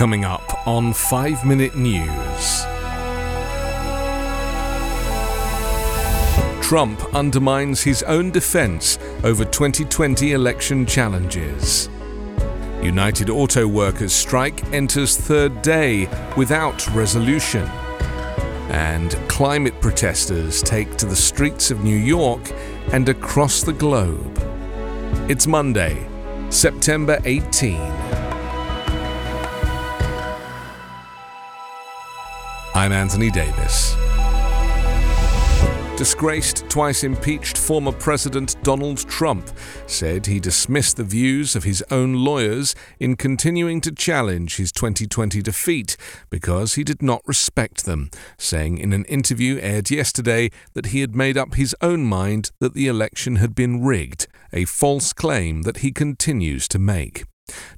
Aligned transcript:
Coming 0.00 0.24
up 0.24 0.66
on 0.66 0.94
5 0.94 1.44
Minute 1.44 1.76
News. 1.76 2.62
Trump 6.66 7.14
undermines 7.14 7.82
his 7.82 8.02
own 8.04 8.30
defense 8.30 8.98
over 9.24 9.44
2020 9.44 10.32
election 10.32 10.86
challenges. 10.86 11.90
United 12.82 13.28
Auto 13.28 13.68
Workers 13.68 14.14
strike 14.14 14.64
enters 14.72 15.18
third 15.18 15.60
day 15.60 16.08
without 16.34 16.88
resolution. 16.94 17.68
And 18.70 19.10
climate 19.28 19.78
protesters 19.82 20.62
take 20.62 20.96
to 20.96 21.04
the 21.04 21.14
streets 21.14 21.70
of 21.70 21.84
New 21.84 21.98
York 21.98 22.50
and 22.94 23.06
across 23.10 23.62
the 23.62 23.74
globe. 23.74 24.38
It's 25.28 25.46
Monday, 25.46 26.08
September 26.48 27.18
18. 27.26 28.29
I'm 32.80 32.92
Anthony 32.92 33.30
Davis. 33.30 33.94
Disgraced, 35.98 36.66
twice 36.70 37.04
impeached 37.04 37.58
former 37.58 37.92
President 37.92 38.56
Donald 38.62 39.06
Trump 39.06 39.50
said 39.86 40.24
he 40.24 40.40
dismissed 40.40 40.96
the 40.96 41.04
views 41.04 41.54
of 41.54 41.64
his 41.64 41.84
own 41.90 42.24
lawyers 42.24 42.74
in 42.98 43.16
continuing 43.16 43.82
to 43.82 43.92
challenge 43.92 44.56
his 44.56 44.72
2020 44.72 45.42
defeat 45.42 45.98
because 46.30 46.76
he 46.76 46.82
did 46.82 47.02
not 47.02 47.20
respect 47.26 47.84
them, 47.84 48.10
saying 48.38 48.78
in 48.78 48.94
an 48.94 49.04
interview 49.04 49.58
aired 49.60 49.90
yesterday 49.90 50.50
that 50.72 50.86
he 50.86 51.02
had 51.02 51.14
made 51.14 51.36
up 51.36 51.56
his 51.56 51.76
own 51.82 52.06
mind 52.06 52.50
that 52.60 52.72
the 52.72 52.86
election 52.86 53.36
had 53.36 53.54
been 53.54 53.84
rigged, 53.84 54.26
a 54.54 54.64
false 54.64 55.12
claim 55.12 55.64
that 55.64 55.78
he 55.84 55.92
continues 55.92 56.66
to 56.66 56.78
make. 56.78 57.24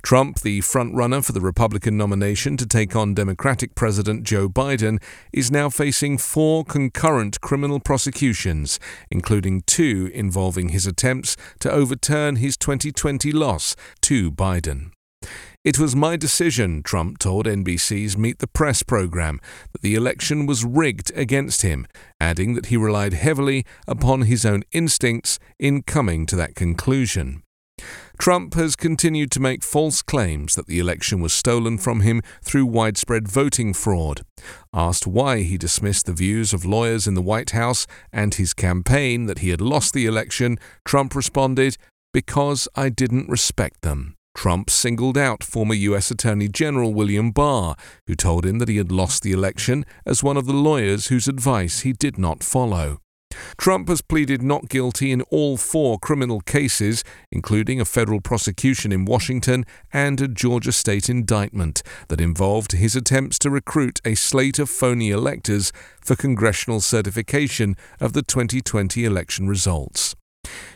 Trump, 0.03 0.41
the 0.41 0.61
frontrunner 0.61 1.25
for 1.25 1.33
the 1.33 1.41
Republican 1.41 1.97
nomination 1.97 2.57
to 2.57 2.67
take 2.67 2.97
on 2.97 3.15
Democratic 3.15 3.75
President 3.75 4.25
Joe 4.25 4.49
Biden, 4.49 5.03
is 5.33 5.51
now 5.51 5.69
facing 5.69 6.19
four 6.19 6.65
concurrent 6.65 7.41
criminal 7.41 7.81
prosecutions, 7.81 8.79
including 9.11 9.63
two 9.63 10.11
involving 10.15 10.71
his 10.71 10.87
attempts 10.87 11.37
to 11.61 11.71
overturn 11.71 12.37
his 12.37 12.57
2020 12.57 13.33
loss 13.33 13.77
to 14.01 14.31
Biden. 14.31 14.91
It 15.65 15.79
was 15.79 15.95
my 15.95 16.17
decision, 16.17 16.83
Trump 16.83 17.19
told 17.19 17.47
NBC's 17.47 18.19
Meet 18.19 18.41
the 18.41 18.49
Press 18.49 18.83
program, 18.83 19.41
that 19.71 19.81
the 19.81 19.95
election 19.95 20.45
was 20.45 20.65
rigged 20.65 21.13
against 21.15 21.63
him, 21.63 21.87
adding 22.21 22.55
that 22.55 22.67
he 22.67 22.77
relied 22.77 23.13
heavily 23.13 23.65
upon 23.87 24.23
his 24.23 24.45
own 24.45 24.65
instincts 24.73 25.39
in 25.61 25.83
coming 25.83 26.27
to 26.27 26.35
that 26.35 26.57
conclusion. 26.57 27.45
Trump 28.19 28.55
has 28.55 28.77
continued 28.77 29.31
to 29.33 29.41
make 29.41 29.65
false 29.65 30.03
claims 30.03 30.55
that 30.55 30.67
the 30.67 30.79
election 30.79 31.21
was 31.21 31.33
stolen 31.33 31.79
from 31.79 32.01
him 32.01 32.23
through 32.43 32.67
widespread 32.67 33.29
voting 33.29 33.75
fraud. 33.75 34.23
Asked 34.73 35.07
why 35.07 35.43
he 35.43 35.59
dismissed 35.59 36.07
the 36.07 36.13
views 36.13 36.53
of 36.53 36.65
lawyers 36.65 37.07
in 37.07 37.15
the 37.15 37.23
White 37.23 37.51
House 37.51 37.87
and 38.13 38.35
his 38.35 38.55
campaign 38.55 39.27
that 39.27 39.41
he 39.41 39.51
had 39.51 39.61
lost 39.61 39.93
the 39.93 40.07
election, 40.07 40.59
Trump 40.85 41.15
responded, 41.15 41.77
Because 42.13 42.69
I 42.75 42.89
didn't 42.89 43.29
respect 43.29 43.83
them. 43.83 44.17
Trump 44.35 44.71
singled 44.71 45.19
out 45.19 45.45
former 45.45 45.75
U.S. 45.75 46.11
Attorney 46.11 46.49
General 46.49 46.95
William 46.95 47.31
Barr, 47.33 47.77
who 48.07 48.15
told 48.15 48.47
him 48.47 48.59
that 48.61 48.69
he 48.69 48.79
had 48.79 48.91
lost 48.91 49.23
the 49.23 49.33
election, 49.33 49.85
as 50.07 50.23
one 50.23 50.37
of 50.37 50.47
the 50.47 50.55
lawyers 50.55 51.09
whose 51.09 51.29
advice 51.29 51.81
he 51.81 51.93
did 51.93 52.19
not 52.19 52.43
follow. 52.43 53.02
Trump 53.57 53.89
has 53.89 54.01
pleaded 54.01 54.43
not 54.43 54.69
guilty 54.69 55.13
in 55.13 55.23
all 55.23 55.57
four 55.57 55.99
criminal 55.99 56.41
cases, 56.41 57.05
including 57.31 57.81
a 57.81 57.85
federal 57.85 58.21
prosecution 58.21 58.93
in 58.93 59.05
Washington 59.05 59.65
and 59.93 60.21
a 60.21 60.29
Georgia 60.29 60.73
state 60.73 61.09
indictment 61.09 61.83
that 62.09 62.21
involved 62.21 62.73
his 62.73 62.97
attempts 62.97 63.39
to 63.41 63.51
recruit 63.51 64.01
a 64.05 64.15
slate 64.15 64.59
of 64.59 64.71
phony 64.71 65.11
electors 65.11 65.73
for 66.01 66.17
congressional 66.17 66.81
certification 66.81 67.77
of 68.01 68.13
the 68.13 68.23
2020 68.23 69.05
election 69.05 69.49
results. 69.49 70.15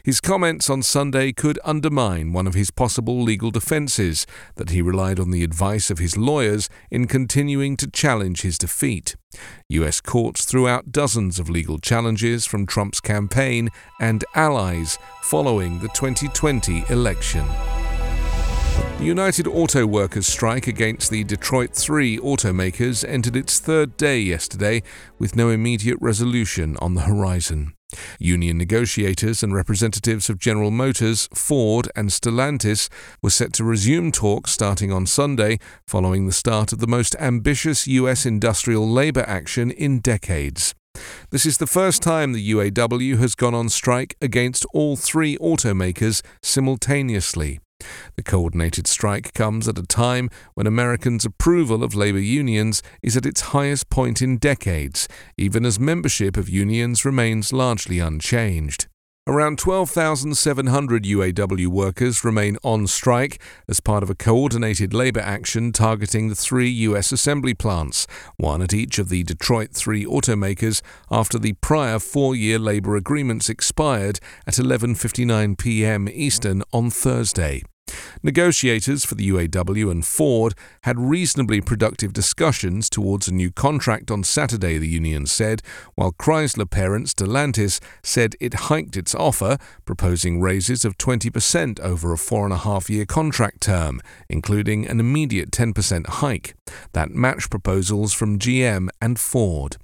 His 0.07 0.21
comments 0.21 0.71
on 0.71 0.85
Sunday 0.85 1.33
could 1.33 1.59
undermine 1.65 2.33
one 2.33 2.47
of 2.47 2.55
his 2.55 2.71
possible 2.71 3.21
legal 3.21 3.51
defenses 3.51 4.25
that 4.55 4.71
he 4.71 4.81
relied 4.81 5.19
on 5.19 5.33
the 5.33 5.43
advice 5.43 5.91
of 5.91 5.99
his 5.99 6.17
lawyers 6.17 6.69
in 6.93 7.09
continuing 7.09 7.77
to 7.79 7.91
challenge 7.91 8.43
his 8.43 8.57
defeat. 8.57 9.17
U.S. 9.69 10.01
courts 10.01 10.45
threw 10.45 10.69
out 10.69 10.93
dozens 10.93 11.41
of 11.41 11.51
legal 11.51 11.81
challenges 11.81 12.47
from 12.47 12.67
Trump's 12.67 13.01
campaign 13.01 13.69
and 13.99 14.25
allies 14.37 14.97
following 15.23 15.81
the 15.81 15.89
2020 15.89 16.85
election. 16.89 17.45
The 18.99 19.05
United 19.05 19.49
Auto 19.49 19.89
Workers 19.89 20.29
strike 20.29 20.69
against 20.69 21.11
the 21.11 21.25
Detroit 21.25 21.75
3 21.75 22.19
automakers 22.19 23.05
entered 23.09 23.35
its 23.35 23.59
third 23.59 23.97
day 23.97 24.21
yesterday 24.21 24.85
with 25.19 25.35
no 25.35 25.51
immediate 25.51 25.99
resolution 26.01 26.77
on 26.77 26.95
the 26.95 27.03
horizon. 27.03 27.76
Union 28.19 28.59
negotiators 28.59 29.43
and 29.43 29.55
representatives 29.55 30.29
of 30.29 30.39
General 30.39 30.71
Motors, 30.71 31.29
Ford, 31.35 31.89
and 31.95 32.11
Stellantis 32.11 32.89
were 33.23 33.31
set 33.31 33.53
to 33.55 33.65
resume 33.65 34.13
talks 34.13 34.53
starting 34.53 34.93
on 34.93 35.07
Sunday, 35.07 35.59
following 35.87 36.27
the 36.27 36.33
start 36.33 36.73
of 36.73 36.79
the 36.79 36.87
most 36.87 37.15
ambitious 37.19 37.87
U.S. 37.87 38.27
industrial 38.27 38.89
labor 38.89 39.25
action 39.27 39.71
in 39.71 40.01
decades. 40.01 40.75
This 41.31 41.45
is 41.45 41.59
the 41.59 41.67
first 41.67 42.03
time 42.03 42.33
the 42.33 42.51
UAW 42.53 43.19
has 43.19 43.35
gone 43.35 43.55
on 43.55 43.69
strike 43.69 44.17
against 44.21 44.65
all 44.73 44.97
three 44.97 45.37
automakers 45.39 46.23
simultaneously. 46.43 47.61
The 48.17 48.23
coordinated 48.23 48.87
strike 48.87 49.35
comes 49.35 49.69
at 49.69 49.79
a 49.79 49.83
time 49.83 50.31
when 50.55 50.67
Americans' 50.67 51.27
approval 51.27 51.85
of 51.85 51.95
labor 51.95 52.19
unions 52.19 52.83
is 53.03 53.17
at 53.17 53.27
its 53.27 53.53
highest 53.53 53.91
point 53.91 54.23
in 54.23 54.39
decades, 54.39 55.07
even 55.37 55.67
as 55.67 55.79
membership 55.79 56.37
of 56.39 56.49
unions 56.49 57.05
remains 57.05 57.53
largely 57.53 57.99
unchanged. 57.99 58.87
Around 59.29 59.59
12,700 59.59 61.03
UAW 61.03 61.67
workers 61.67 62.25
remain 62.25 62.59
on 62.63 62.87
strike 62.87 63.43
as 63.69 63.81
part 63.81 64.05
of 64.05 64.11
a 64.11 64.15
coordinated 64.15 64.95
labor 64.95 65.19
action 65.19 65.73
targeting 65.73 66.29
the 66.29 66.37
three 66.37 66.69
U.S. 66.69 67.11
assembly 67.11 67.53
plants, 67.53 68.07
one 68.37 68.63
at 68.63 68.73
each 68.73 69.01
of 69.01 69.09
the 69.09 69.25
Detroit 69.25 69.73
three 69.73 70.05
automakers 70.05 70.81
after 71.11 71.41
the 71.41 71.55
prior 71.55 71.99
four-year 71.99 72.61
labor 72.61 72.95
agreements 72.95 73.49
expired 73.49 74.21
at 74.47 74.55
11:59 74.55 75.59
p.m. 75.59 76.09
Eastern 76.09 76.63
on 76.73 76.91
Thursday. 76.91 77.65
Negotiators 78.23 79.05
for 79.05 79.15
the 79.15 79.31
UAW 79.31 79.91
and 79.91 80.05
Ford 80.05 80.55
had 80.83 80.99
reasonably 80.99 81.61
productive 81.61 82.13
discussions 82.13 82.91
towards 82.91 83.29
a 83.29 83.35
new 83.35 83.53
contract 83.53 84.11
on 84.11 84.25
Saturday, 84.25 84.79
the 84.79 84.89
union 84.89 85.27
said, 85.27 85.63
while 85.95 86.13
Chrysler 86.13 86.69
parent 86.69 87.07
Stellantis 87.07 87.81
said 88.03 88.35
it 88.41 88.55
hiked 88.55 88.97
its 88.97 89.15
offer, 89.15 89.59
proposing 89.85 90.41
raises 90.41 90.85
of 90.85 90.99
20% 90.99 91.79
over 91.81 92.13
a 92.13 92.19
four 92.19 92.45
and 92.45 92.53
a 92.53 92.59
half 92.59 92.91
year 92.91 93.07
contract 93.07 93.61
term, 93.61 94.01
including 94.29 94.87
an 94.89 94.99
immediate 94.99 95.51
10% 95.51 96.07
hike. 96.07 96.55
That 96.93 97.11
matched 97.11 97.51
proposals 97.51 98.13
from 98.13 98.39
GM 98.39 98.89
and 99.01 99.21
Ford. 99.21 99.77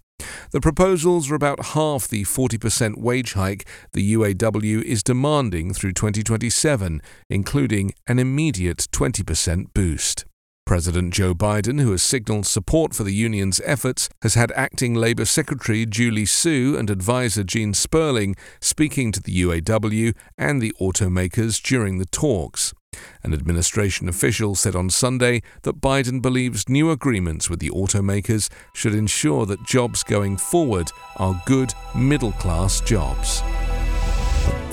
The 0.51 0.61
proposals 0.61 1.31
are 1.31 1.35
about 1.35 1.67
half 1.67 2.09
the 2.09 2.25
40% 2.25 2.99
wage 2.99 3.35
hike 3.35 3.67
the 3.93 4.15
UAW 4.15 4.83
is 4.83 5.03
demanding 5.03 5.73
through 5.75 5.93
2027, 5.93 7.03
including 7.29 7.93
an 8.07 8.19
immediate 8.19 8.87
20% 8.93 9.75
boost. 9.75 10.25
President 10.65 11.13
Joe 11.13 11.35
Biden, 11.35 11.81
who 11.81 11.91
has 11.91 12.03
signaled 12.03 12.47
support 12.47 12.95
for 12.95 13.03
the 13.03 13.13
union's 13.13 13.61
efforts, 13.65 14.09
has 14.23 14.35
had 14.35 14.53
acting 14.53 14.95
Labor 14.95 15.25
Secretary 15.25 15.85
Julie 15.85 16.25
Su 16.25 16.77
and 16.79 16.89
advisor 16.89 17.43
Gene 17.43 17.75
Sperling 17.75 18.37
speaking 18.61 19.13
to 19.13 19.21
the 19.21 19.43
UAW 19.43 20.15
and 20.39 20.63
the 20.63 20.73
automakers 20.81 21.61
during 21.61 21.99
the 21.99 22.07
talks. 22.07 22.73
An 23.23 23.33
administration 23.33 24.09
official 24.09 24.55
said 24.55 24.75
on 24.75 24.91
Sunday 24.91 25.43
that 25.63 25.81
Biden 25.81 26.21
believes 26.21 26.69
new 26.69 26.91
agreements 26.91 27.49
with 27.49 27.61
the 27.61 27.71
automakers 27.71 28.49
should 28.75 28.95
ensure 28.95 29.47
that 29.47 29.65
jobs 29.65 30.03
going 30.03 30.37
forward 30.37 30.91
are 31.17 31.43
good 31.47 31.73
middle 31.95 32.33
class 32.33 32.81
jobs. 32.81 33.43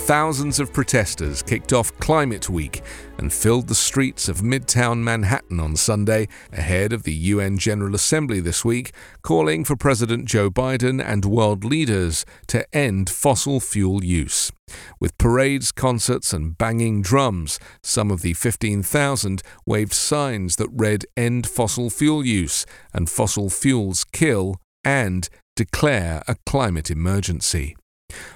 Thousands 0.10 0.60
of 0.60 0.74
protesters 0.74 1.44
kicked 1.44 1.71
off 1.71 1.95
Climate 2.00 2.50
Week 2.50 2.81
and 3.19 3.31
filled 3.31 3.68
the 3.68 3.75
streets 3.75 4.27
of 4.27 4.38
Midtown 4.38 5.04
Manhattan 5.04 5.60
on 5.60 5.75
Sunday 5.75 6.27
ahead 6.51 6.94
of 6.94 7.04
the 7.04 7.13
UN 7.13 7.60
General 7.60 7.94
Assembly 7.94 8.39
this 8.39 8.65
week, 8.65 8.92
calling 9.22 9.63
for 9.63 9.75
President 9.75 10.25
Joe 10.25 10.50
Biden 10.50 11.00
and 11.00 11.25
world 11.25 11.63
leaders 11.63 12.25
to 12.48 12.65
end 12.75 13.07
fossil 13.07 13.60
fuel 13.60 14.04
use. 14.04 14.51
With 15.00 15.18
parades, 15.18 15.71
concerts, 15.71 16.33
and 16.33 16.57
banging 16.57 17.01
drums, 17.01 17.60
some 17.81 18.12
of 18.12 18.21
the 18.21 18.33
15,000 18.33 19.42
waved 19.66 19.94
signs 19.94 20.56
that 20.57 20.69
read 20.71 21.06
End 21.16 21.48
fossil 21.48 21.89
fuel 21.89 22.25
use 22.25 22.66
and 22.94 23.10
Fossil 23.10 23.50
fuels 23.50 24.04
kill 24.04 24.62
and 24.83 25.30
declare 25.56 26.24
a 26.27 26.36
climate 26.45 26.89
emergency. 26.89 27.75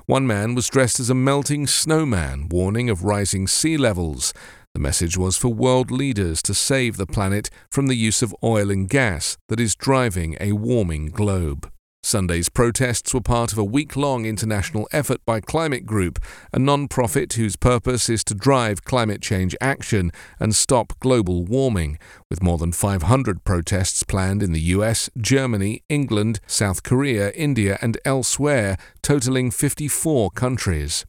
One 0.06 0.28
man 0.28 0.56
was 0.56 0.70
dressed 0.70 1.00
as 1.00 1.10
a 1.10 1.16
melting 1.16 1.68
snowman, 1.68 2.48
warning 2.50 2.90
of 2.90 3.04
rising 3.04 3.48
sea 3.48 3.78
levels. 3.78 4.34
The 4.74 4.80
message 4.80 5.18
was 5.18 5.38
for 5.38 5.50
world 5.50 5.92
leaders 5.92 6.42
to 6.44 6.54
save 6.54 6.98
the 6.98 7.08
planet 7.08 7.50
from 7.72 7.88
the 7.88 7.96
use 7.96 8.22
of 8.22 8.36
oil 8.44 8.70
and 8.70 8.90
gas 8.90 9.38
that 9.50 9.60
is 9.60 9.76
driving 9.76 10.36
a 10.40 10.52
warming 10.54 11.08
globe. 11.08 11.73
Sunday's 12.06 12.50
protests 12.50 13.14
were 13.14 13.22
part 13.22 13.54
of 13.54 13.58
a 13.58 13.64
week 13.64 13.96
long 13.96 14.26
international 14.26 14.90
effort 14.92 15.26
by 15.26 15.40
Climate 15.40 15.86
Group, 15.86 16.20
a 16.52 16.60
non 16.60 16.90
profit 16.90 17.34
whose 17.34 17.56
purpose 17.56 18.10
is 18.10 18.26
to 18.26 18.36
drive 18.36 18.84
climate 18.84 19.22
change 19.22 19.56
action 19.62 20.12
and 20.38 20.54
stop 20.54 21.00
global 21.00 21.46
warming, 21.46 21.98
with 22.30 22.44
more 22.44 22.58
than 22.58 22.74
500 22.74 23.46
protests 23.46 24.04
planned 24.04 24.44
in 24.44 24.52
the 24.52 24.60
US, 24.76 25.10
Germany, 25.18 25.82
England, 25.88 26.42
South 26.46 26.84
Korea, 26.84 27.32
India, 27.32 27.80
and 27.82 27.98
elsewhere, 28.04 28.78
totaling 29.02 29.50
54 29.50 30.32
countries. 30.32 31.06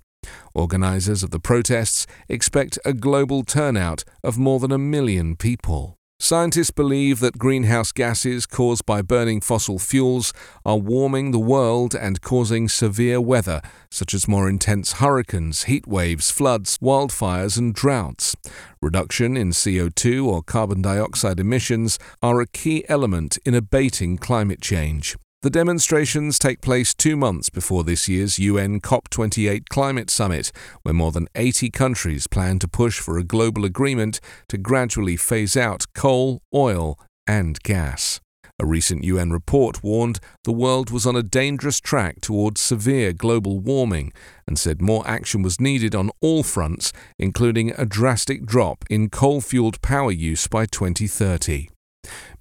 Organisers 0.54 1.24
of 1.24 1.30
the 1.30 1.40
protests 1.40 2.06
expect 2.28 2.78
a 2.84 2.92
global 2.92 3.42
turnout 3.42 4.04
of 4.22 4.38
more 4.38 4.60
than 4.60 4.70
a 4.70 4.78
million 4.78 5.34
people. 5.34 5.98
Scientists 6.20 6.70
believe 6.70 7.18
that 7.20 7.38
greenhouse 7.38 7.90
gases 7.92 8.46
caused 8.46 8.86
by 8.86 9.02
burning 9.02 9.40
fossil 9.40 9.78
fuels 9.78 10.32
are 10.64 10.78
warming 10.78 11.32
the 11.32 11.38
world 11.38 11.94
and 11.94 12.22
causing 12.22 12.68
severe 12.68 13.20
weather, 13.20 13.60
such 13.90 14.14
as 14.14 14.28
more 14.28 14.48
intense 14.48 14.94
hurricanes, 14.94 15.64
heat 15.64 15.86
waves, 15.86 16.30
floods, 16.30 16.78
wildfires, 16.78 17.58
and 17.58 17.74
droughts. 17.74 18.36
Reduction 18.80 19.36
in 19.36 19.50
CO2 19.50 20.24
or 20.24 20.42
carbon 20.42 20.80
dioxide 20.80 21.40
emissions 21.40 21.98
are 22.22 22.40
a 22.40 22.46
key 22.46 22.84
element 22.88 23.36
in 23.44 23.54
abating 23.54 24.16
climate 24.16 24.62
change. 24.62 25.16
The 25.44 25.50
demonstrations 25.50 26.38
take 26.38 26.62
place 26.62 26.94
two 26.94 27.18
months 27.18 27.50
before 27.50 27.84
this 27.84 28.08
year's 28.08 28.38
UN 28.38 28.80
COP28 28.80 29.68
climate 29.68 30.08
summit, 30.08 30.50
where 30.84 30.94
more 30.94 31.12
than 31.12 31.28
80 31.34 31.68
countries 31.68 32.26
plan 32.26 32.58
to 32.60 32.66
push 32.66 32.98
for 32.98 33.18
a 33.18 33.24
global 33.24 33.66
agreement 33.66 34.20
to 34.48 34.56
gradually 34.56 35.18
phase 35.18 35.54
out 35.54 35.84
coal, 35.94 36.40
oil, 36.54 36.98
and 37.26 37.62
gas. 37.62 38.22
A 38.58 38.64
recent 38.64 39.04
UN 39.04 39.32
report 39.32 39.82
warned 39.82 40.18
the 40.44 40.50
world 40.50 40.90
was 40.90 41.04
on 41.04 41.14
a 41.14 41.22
dangerous 41.22 41.78
track 41.78 42.22
towards 42.22 42.62
severe 42.62 43.12
global 43.12 43.60
warming 43.60 44.14
and 44.48 44.58
said 44.58 44.80
more 44.80 45.06
action 45.06 45.42
was 45.42 45.60
needed 45.60 45.94
on 45.94 46.10
all 46.22 46.42
fronts, 46.42 46.90
including 47.18 47.70
a 47.76 47.84
drastic 47.84 48.46
drop 48.46 48.82
in 48.88 49.10
coal 49.10 49.42
fueled 49.42 49.82
power 49.82 50.10
use 50.10 50.46
by 50.46 50.64
2030. 50.64 51.68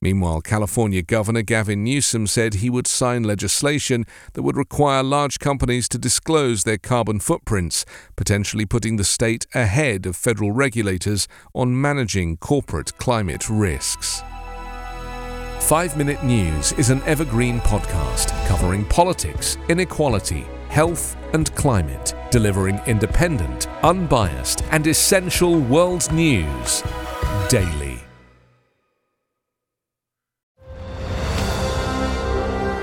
Meanwhile, 0.04 0.42
California 0.42 1.02
Governor 1.02 1.44
Gavin 1.44 1.86
Newsom 1.86 2.28
said 2.28 2.56
he 2.56 2.70
would 2.70 2.88
sign 2.88 3.24
legislation 3.24 4.06
that 4.34 4.44
would 4.44 4.58
require 4.58 5.02
large 5.02 5.40
companies 5.40 5.88
to 5.88 5.98
disclose 5.98 6.66
their 6.66 6.78
carbon 6.78 7.22
footprints, 7.22 7.86
potentially 8.18 8.66
putting 8.66 8.98
the 8.98 9.06
state 9.06 9.48
ahead 9.56 10.06
of 10.06 10.18
federal 10.18 10.52
regulators 10.52 11.30
on 11.56 11.80
managing 11.80 12.36
corporate 12.36 12.98
climate 12.98 13.50
risks. 13.50 14.22
5 15.62 15.96
Minute 15.96 16.22
News 16.22 16.74
is 16.74 16.90
an 16.90 17.02
evergreen 17.04 17.62
podcast 17.62 18.28
covering 18.46 18.84
politics, 18.84 19.58
inequality, 19.70 20.46
health, 20.68 21.16
and 21.32 21.56
climate, 21.56 22.14
delivering 22.30 22.78
independent, 22.88 23.70
unbiased, 23.84 24.66
and 24.72 24.86
essential 24.86 25.62
world 25.62 26.12
news 26.12 26.84
daily. 27.48 27.93